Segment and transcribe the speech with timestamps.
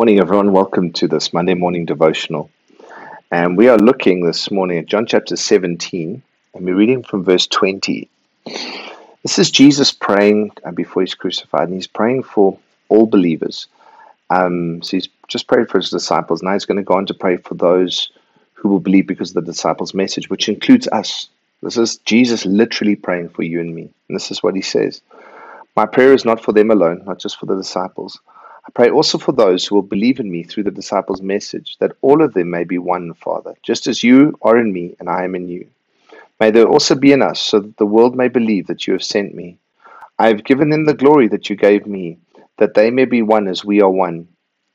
[0.00, 0.52] Morning, everyone.
[0.52, 2.50] Welcome to this Monday morning devotional.
[3.30, 6.22] And we are looking this morning at John chapter 17,
[6.54, 8.08] and we're reading from verse 20.
[8.46, 12.58] This is Jesus praying uh, before he's crucified, and he's praying for
[12.88, 13.66] all believers.
[14.30, 16.42] Um, so he's just prayed for his disciples.
[16.42, 18.10] Now he's going to go on to pray for those
[18.54, 21.28] who will believe because of the disciples' message, which includes us.
[21.62, 23.90] This is Jesus literally praying for you and me.
[24.08, 25.02] And this is what he says
[25.76, 28.18] My prayer is not for them alone, not just for the disciples.
[28.66, 31.92] I pray also for those who will believe in me through the disciples' message, that
[32.02, 35.24] all of them may be one, Father, just as you are in me and I
[35.24, 35.68] am in you.
[36.38, 39.02] May they also be in us, so that the world may believe that you have
[39.02, 39.58] sent me.
[40.18, 42.18] I have given them the glory that you gave me,
[42.58, 44.28] that they may be one as we are one.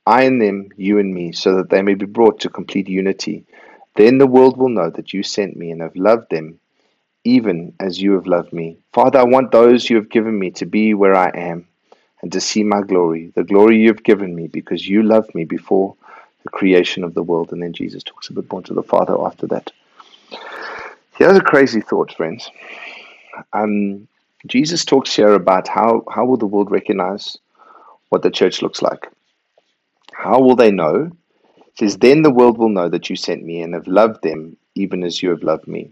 [0.08, 3.46] I and them, you and me, so that they may be brought to complete unity.
[3.96, 6.60] Then the world will know that you sent me and have loved them,
[7.24, 8.77] even as you have loved me.
[8.94, 11.68] Father, I want those you have given me to be where I am
[12.26, 15.46] and to see my glory, the glory you have given me, because you loved me
[15.46, 15.96] before
[16.41, 17.54] the creation of the world.
[17.54, 19.70] And then Jesus talks a bit more to the Father after that.
[21.20, 22.49] Here's a crazy thought, friends.
[23.54, 24.08] Um,
[24.48, 27.38] Jesus talks here about how, how will the world recognize
[28.10, 29.08] what the church looks like?
[30.12, 31.12] How will they know?
[31.58, 34.58] It says, Then the world will know that you sent me and have loved them
[34.74, 35.92] even as you have loved me.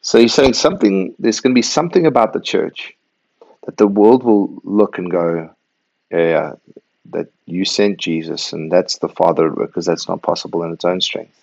[0.00, 2.94] So he's saying something, there's going to be something about the church
[3.76, 5.50] the world will look and go,
[6.10, 6.54] yeah,
[7.10, 11.00] that you sent Jesus, and that's the Father because that's not possible in its own
[11.00, 11.36] strength.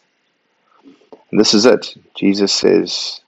[1.31, 1.95] And this is it.
[2.15, 3.21] Jesus says,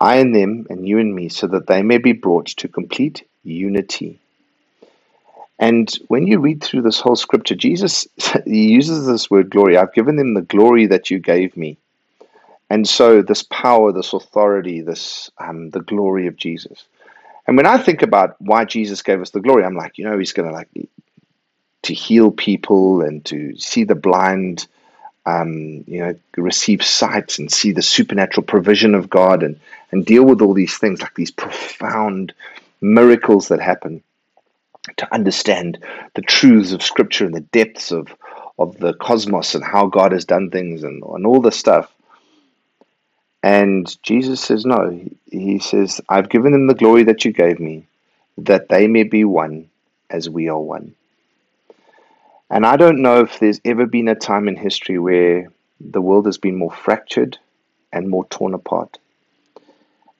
[0.00, 3.26] I and them, and you and me, so that they may be brought to complete
[3.42, 4.20] unity.
[5.58, 8.06] And when you read through this whole scripture, Jesus
[8.44, 9.76] he uses this word glory.
[9.76, 11.78] I've given them the glory that you gave me.
[12.70, 16.84] And so this power, this authority, this um, the glory of Jesus.
[17.46, 20.18] And when I think about why Jesus gave us the glory, I'm like, you know,
[20.18, 20.68] he's going to like
[21.82, 24.66] to heal people and to see the blind,
[25.26, 29.60] um, you know, receive sight and see the supernatural provision of God and
[29.90, 32.32] and deal with all these things like these profound
[32.80, 34.02] miracles that happen.
[34.98, 35.78] To understand
[36.12, 38.14] the truths of Scripture and the depths of
[38.58, 41.93] of the cosmos and how God has done things and, and all this stuff.
[43.44, 44.98] And Jesus says, No.
[45.30, 47.86] He says, I've given them the glory that you gave me,
[48.38, 49.68] that they may be one
[50.08, 50.94] as we are one.
[52.48, 56.24] And I don't know if there's ever been a time in history where the world
[56.24, 57.36] has been more fractured
[57.92, 58.96] and more torn apart.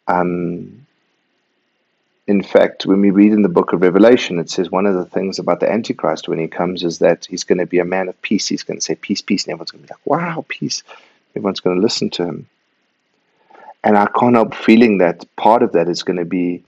[0.06, 0.86] Um,
[2.26, 5.06] in fact, when we read in the book of Revelation, it says one of the
[5.06, 8.08] things about the Antichrist when he comes is that he's going to be a man
[8.08, 8.48] of peace.
[8.48, 9.44] He's going to say, Peace, peace.
[9.44, 10.82] And everyone's going to be like, Wow, peace.
[11.34, 12.46] Everyone's going to listen to him.
[13.84, 16.64] And I can't help feeling that part of that is going to be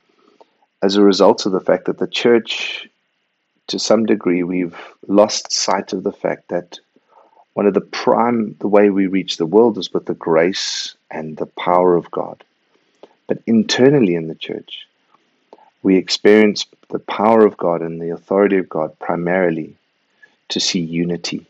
[0.82, 2.87] as a result of the fact that the church,
[3.69, 4.77] to some degree, we've
[5.09, 6.78] lost sight of the fact that
[7.55, 11.38] one of the prime, the way we reach the world is with the grace and
[11.38, 12.44] the power of God.
[13.26, 14.87] But internally in the church,
[15.82, 19.75] we experience the power of God and the authority of God primarily
[20.50, 21.47] to see unity.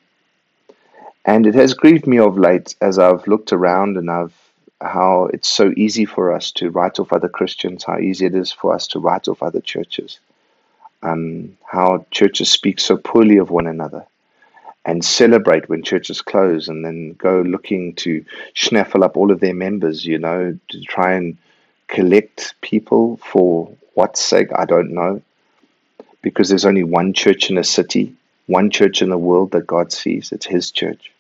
[1.25, 4.46] And it has grieved me of late as I've looked around and I've
[4.81, 8.53] how it's so easy for us to write off other Christians, how easy it is
[8.53, 10.21] for us to write off other churches,
[11.03, 14.07] um, how churches speak so poorly of one another
[14.87, 19.55] and celebrate when churches close and then go looking to snaffle up all of their
[19.55, 21.37] members, you know, to try and
[21.89, 25.23] collect people for what sake, I don't know.
[26.23, 28.15] Because there's only one church in a city,
[28.47, 31.11] one church in the world that God sees, it's His church.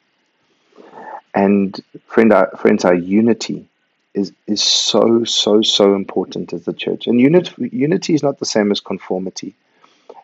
[1.36, 3.68] And friend, our, friends, our unity
[4.14, 7.06] is is so so so important as the church.
[7.06, 9.54] And unity unity is not the same as conformity.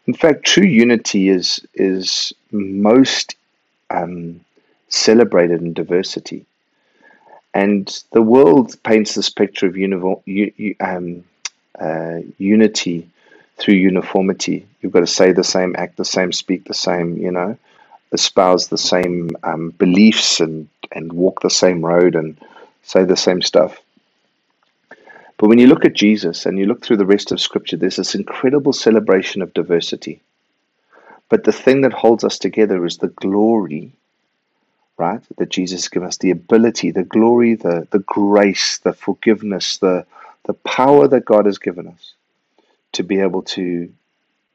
[0.06, 3.36] In fact, true unity is is most
[3.90, 4.40] um,
[4.88, 6.46] celebrated in diversity.
[7.52, 9.76] And the world paints this picture of
[10.80, 11.24] um,
[11.78, 13.10] uh, unity
[13.58, 14.66] through uniformity.
[14.80, 17.58] You've got to say the same, act the same, speak the same, you know
[18.12, 22.38] espouse the same um, beliefs and, and walk the same road and
[22.82, 23.80] say the same stuff.
[25.38, 27.96] But when you look at Jesus and you look through the rest of Scripture, there's
[27.96, 30.20] this incredible celebration of diversity.
[31.28, 33.92] But the thing that holds us together is the glory,
[34.98, 35.22] right?
[35.38, 40.06] That Jesus has given us the ability, the glory, the, the grace, the forgiveness, the,
[40.44, 42.14] the power that God has given us
[42.92, 43.92] to be able to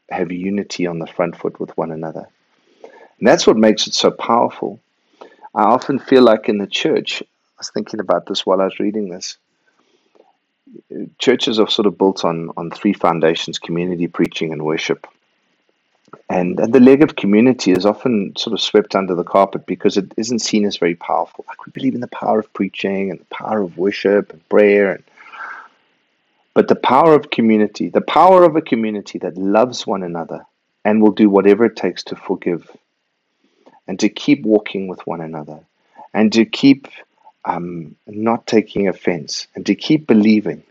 [0.10, 2.28] have unity on the front foot with one another.
[3.20, 4.80] And that's what makes it so powerful.
[5.56, 7.26] I often feel like in the church, I
[7.60, 9.38] was thinking about this while I was reading this.
[11.18, 15.08] Churches are sort of built on, on three foundations community, preaching, and worship.
[16.30, 19.98] And, and the leg of community is often sort of swept under the carpet because
[19.98, 21.46] it isn't seen as very powerful.
[21.48, 24.92] Like we believe in the power of preaching and the power of worship and prayer
[24.92, 25.04] and
[26.54, 30.44] but the power of community, the power of a community that loves one another
[30.84, 32.76] and will do whatever it takes to forgive
[33.88, 35.60] and to keep walking with one another
[36.14, 36.88] and to keep
[37.46, 40.64] um, not taking offense and to keep believing.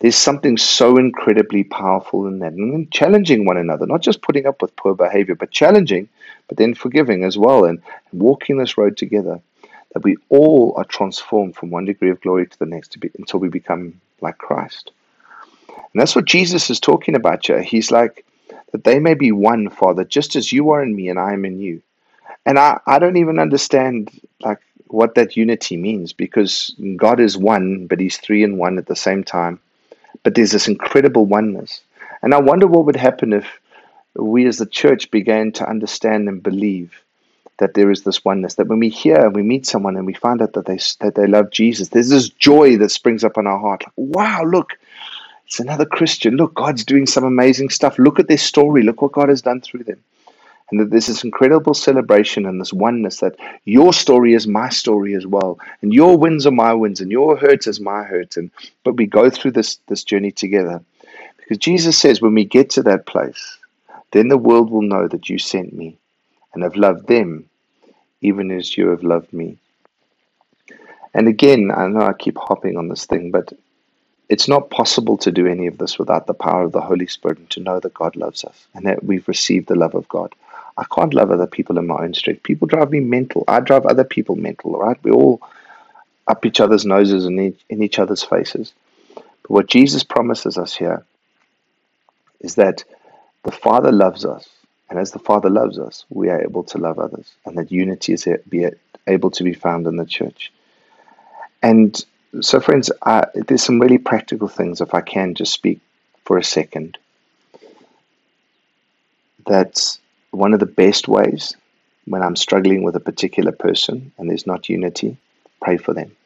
[0.00, 2.52] There's something so incredibly powerful in that.
[2.52, 6.08] And challenging one another, not just putting up with poor behavior, but challenging,
[6.48, 7.82] but then forgiving as well and
[8.12, 9.40] walking this road together.
[9.92, 13.10] That we all are transformed from one degree of glory to the next to be,
[13.18, 14.92] until we become like Christ.
[15.68, 17.60] And that's what Jesus is talking about here.
[17.60, 18.24] He's like,
[18.72, 21.44] that they may be one, Father, just as you are in me and I am
[21.44, 21.82] in you.
[22.46, 24.10] And I, I don't even understand
[24.40, 28.86] like what that unity means because God is one, but he's three in one at
[28.86, 29.60] the same time.
[30.22, 31.80] But there's this incredible oneness.
[32.22, 33.46] And I wonder what would happen if
[34.14, 36.92] we as the church began to understand and believe
[37.58, 38.54] that there is this oneness.
[38.54, 41.14] That when we hear and we meet someone and we find out that they that
[41.14, 43.84] they love Jesus, there's this joy that springs up in our heart.
[43.84, 44.78] Like, wow, look,
[45.46, 46.36] it's another Christian.
[46.36, 47.98] Look, God's doing some amazing stuff.
[47.98, 48.82] Look at their story.
[48.82, 50.02] Look what God has done through them.
[50.70, 55.14] And that there's this incredible celebration and this oneness that your story is my story
[55.14, 55.58] as well.
[55.82, 58.36] And your wins are my wins and your hurts is my hurts.
[58.36, 58.50] And
[58.84, 60.82] but we go through this this journey together.
[61.38, 63.58] Because Jesus says when we get to that place,
[64.12, 65.98] then the world will know that you sent me
[66.54, 67.48] and have loved them
[68.20, 69.58] even as you have loved me.
[71.14, 73.52] And again, I know I keep hopping on this thing, but
[74.28, 77.38] it's not possible to do any of this without the power of the Holy Spirit
[77.38, 80.34] and to know that God loves us and that we've received the love of God.
[80.80, 82.42] I can't love other people in my own strength.
[82.42, 83.44] People drive me mental.
[83.46, 84.98] I drive other people mental, right?
[85.04, 85.40] We all
[86.26, 87.38] up each other's noses and
[87.68, 88.72] in each other's faces.
[89.14, 91.04] But what Jesus promises us here
[92.40, 92.84] is that
[93.44, 94.48] the Father loves us
[94.90, 98.12] and as the Father loves us, we are able to love others, and that unity
[98.12, 98.66] is be
[99.06, 100.52] able to be found in the church.
[101.62, 102.04] And
[102.40, 102.90] so, friends,
[103.34, 105.78] there's some really practical things, if I can just speak
[106.24, 106.98] for a second.
[109.46, 110.00] That's
[110.30, 111.56] one of the best ways
[112.04, 115.16] when I'm struggling with a particular person and there's not unity,
[115.62, 116.16] pray for them.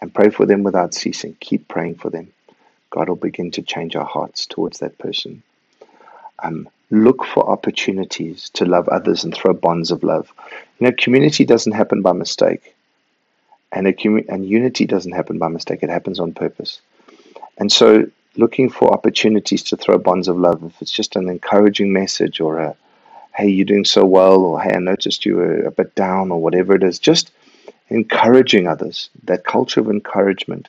[0.00, 1.36] And pray for them without ceasing.
[1.40, 2.32] Keep praying for them.
[2.90, 5.42] God will begin to change our hearts towards that person.
[6.42, 10.32] Um, look for opportunities to love others and throw bonds of love.
[10.78, 12.74] You know, community doesn't happen by mistake,
[13.72, 15.82] and commu- and unity doesn't happen by mistake.
[15.82, 16.80] It happens on purpose.
[17.58, 18.06] And so,
[18.36, 22.58] looking for opportunities to throw bonds of love, if it's just an encouraging message or
[22.58, 22.76] a
[23.36, 26.40] "Hey, you're doing so well," or "Hey, I noticed you were a bit down," or
[26.40, 27.30] whatever it is, just
[27.88, 29.10] encouraging others.
[29.24, 30.68] That culture of encouragement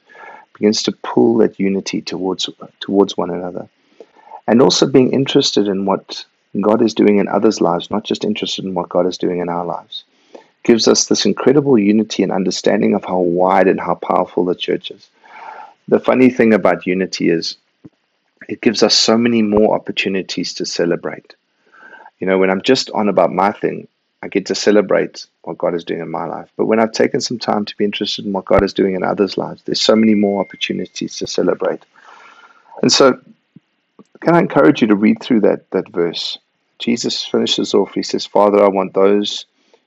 [0.53, 2.49] begins to pull that unity towards
[2.79, 3.69] towards one another
[4.47, 6.25] and also being interested in what
[6.61, 9.49] God is doing in others' lives, not just interested in what God is doing in
[9.49, 10.05] our lives,
[10.63, 14.89] gives us this incredible unity and understanding of how wide and how powerful the church
[14.89, 15.09] is.
[15.87, 17.57] The funny thing about unity is
[18.47, 21.35] it gives us so many more opportunities to celebrate.
[22.19, 23.87] You know, when I'm just on about my thing,
[24.23, 26.49] I get to celebrate what God is doing in my life.
[26.57, 29.03] But when I've taken some time to be interested in what God is doing in
[29.03, 31.85] others' lives, there's so many more opportunities to celebrate.
[32.81, 33.19] And so
[34.21, 36.37] can I encourage you to read through that, that verse?
[36.79, 39.45] Jesus finishes off, he says, Father, I want those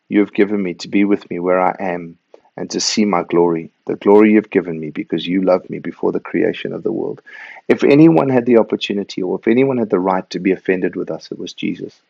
[0.09, 2.19] you have given me to be with me where I am
[2.57, 6.13] and to see my glory, the glory you've given me because you loved me before
[6.13, 7.23] the creation of the world.
[7.69, 11.11] If anyone had the opportunity or if anyone had the right to be offended with
[11.11, 12.01] us, it was Jesus.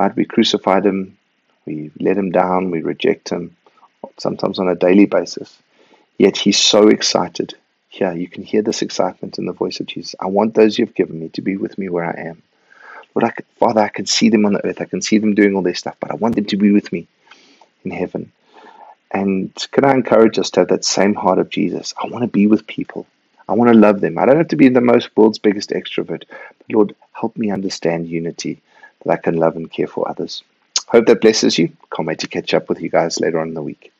[0.00, 0.16] Right?
[0.16, 1.18] We crucified him,
[1.66, 3.54] we let him down, we reject him,
[4.16, 5.58] sometimes on a daily basis.
[6.16, 7.54] Yet he's so excited
[7.90, 10.14] here, you can hear this excitement in the voice of Jesus.
[10.18, 12.42] I want those you've given me to be with me where I am.
[13.14, 14.80] Lord, I Father, I can see them on the earth.
[14.80, 16.90] I can see them doing all their stuff, but I want them to be with
[16.92, 17.06] me
[17.84, 18.32] in heaven.
[19.10, 21.92] And can I encourage us to have that same heart of Jesus?
[22.02, 23.06] I want to be with people.
[23.48, 24.16] I want to love them.
[24.16, 26.24] I don't have to be the most world's biggest extrovert.
[26.28, 28.62] But Lord, help me understand unity
[29.04, 30.42] that I can love and care for others.
[30.88, 31.70] Hope that blesses you.
[31.94, 33.92] Can't wait to catch up with you guys later on in the week.